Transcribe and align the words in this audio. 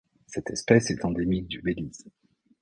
Cette 0.25 0.49
espèce 0.49 0.89
est 0.89 1.05
endémique 1.05 1.45
du 1.47 1.61
Belize. 1.61 2.09